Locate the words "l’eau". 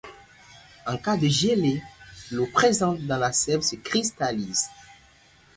2.31-2.47